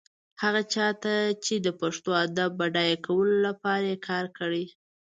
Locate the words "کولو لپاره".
3.05-3.85